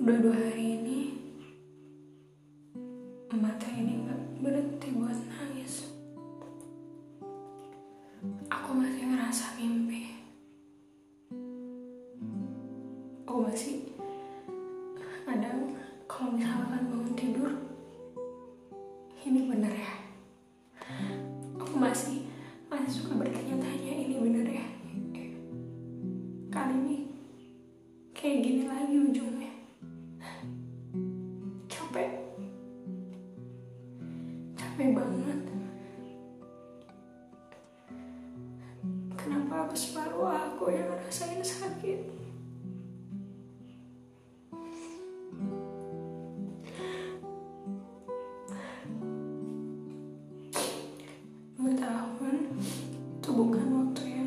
udah 0.00 0.16
dua 0.16 0.32
hari 0.32 0.80
ini 0.80 0.98
mata 3.36 3.68
ini 3.68 4.00
nggak 4.00 4.20
berhenti 4.40 4.96
buat 4.96 5.12
nangis. 5.12 5.92
Aku 8.48 8.80
masih 8.80 9.12
ngerasa 9.12 9.60
mimpi. 9.60 10.08
Aku 13.28 13.44
masih 13.44 13.92
kadang 15.28 15.76
kalau 16.08 16.32
misalkan 16.32 16.80
bangun 16.88 17.12
tidur. 17.12 17.52
Ini 19.20 19.52
bener 19.52 19.72
ya? 19.84 19.92
Aku 21.60 21.76
masih 21.76 22.24
masih 22.72 23.04
suka 23.04 23.20
bertanya-tanya 23.20 23.92
ini 24.08 24.16
bener 24.16 24.29
banget. 35.00 35.40
Kenapa 39.16 39.52
harus 39.64 39.80
selalu 39.80 40.20
aku 40.28 40.64
yang 40.68 40.92
ngerasain 40.92 41.40
sakit? 41.40 42.20
Tahun 51.80 52.36
itu 53.16 53.30
bukan 53.32 53.64
waktu 53.72 54.02
yang 54.12 54.19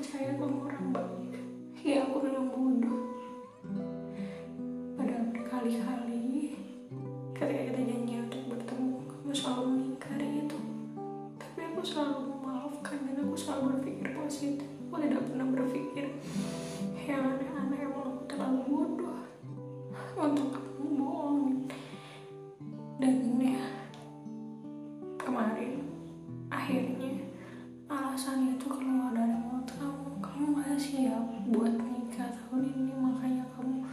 percaya 0.00 0.32
kamu 0.32 0.64
orang 0.64 0.96
baik 0.96 1.34
ya 1.84 2.08
aku 2.08 2.24
memang 2.24 2.48
bodoh. 2.48 3.04
Pada 4.96 5.28
berkali-kali 5.28 6.56
ketika 7.36 7.62
kita 7.68 7.80
janji 7.84 8.14
untuk 8.16 8.42
bertemu 8.48 8.96
kamu 9.04 9.32
selalu 9.36 9.62
mengingkari 9.68 10.48
itu. 10.48 10.58
Tapi 11.36 11.60
aku 11.68 11.80
selalu 11.84 12.32
memaafkan 12.32 12.96
dan 13.04 13.28
aku 13.28 13.36
selalu 13.36 13.76
berpikir 13.76 14.08
positif. 14.16 14.68
Aku 14.88 14.96
tidak 15.04 15.20
pernah 15.28 15.46
berpikir 15.52 16.06
yang 17.04 17.36
aneh-aneh 17.36 17.80
emang 17.84 18.00
aku 18.08 18.24
terlalu 18.24 18.60
bodoh 18.72 19.20
untuk 20.16 20.48
kamu 20.56 20.96
bohongin. 20.96 21.58
Dan 22.96 23.36
ya 23.36 23.68
kemarin 25.20 25.79
siap 30.90 31.22
buat 31.54 31.70
nikah 31.70 32.34
tahun 32.34 32.66
ini 32.66 32.98
makanya 32.98 33.46
kamu 33.54 33.86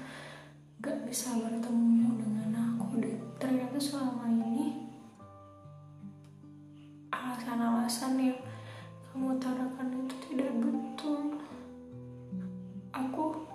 gak 0.81 1.05
bisa 1.05 1.29
bertemu 1.37 2.17
dengan 2.17 2.73
aku 2.73 2.97
dan 2.97 3.21
ternyata 3.37 3.77
selama 3.77 4.25
ini 4.25 4.89
alasan-alasan 7.13 8.17
yang 8.17 8.41
kamu 9.13 9.37
utarakan 9.37 9.93
itu 9.93 10.15
tidak 10.25 10.49
betul. 10.57 11.37
Aku 12.89 13.45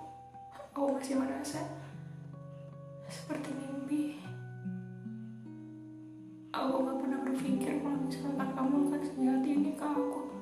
aku 0.55 0.81
masih 0.95 1.19
merasa 1.19 1.67
seperti 3.11 3.51
mimpi. 3.59 4.23
Aku 6.55 6.79
gak 6.79 6.95
pernah 6.95 7.19
berpikir 7.27 7.83
kalau 7.83 8.07
misalkan 8.07 8.49
kamu 8.55 8.75
akan 8.87 9.01
sejahat 9.03 9.43
ini 9.43 9.75
ke 9.75 9.83
aku 9.83 10.32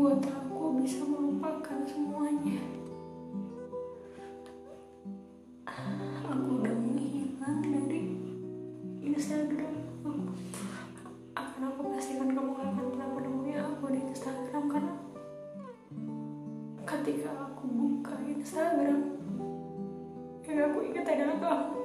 buat 0.00 0.22
aku 0.24 0.80
bisa 0.80 1.04
melupakan 1.04 1.78
semuanya. 1.84 2.62
Aku 6.30 6.62
udah 6.62 6.72
menghilang 6.72 7.60
dari 7.60 8.16
Instagram. 9.04 9.76
Akan 11.36 11.62
aku 11.68 11.80
pastikan 11.92 12.32
kamu 12.32 12.50
gak 12.56 12.68
akan 12.70 12.84
pernah 12.96 13.08
menemui 13.12 13.54
aku 13.60 13.84
di 13.92 14.00
Instagram 14.08 14.64
karena 14.72 14.94
ketika 16.88 17.30
aku 17.50 17.64
buka 17.68 18.14
Instagram 18.24 19.20
yang 20.48 20.66
aku 20.70 20.78
ingat 20.86 21.06
adalah 21.06 21.36
kamu. 21.38 21.80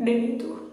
Dan 0.00 0.18
itu 0.32 0.69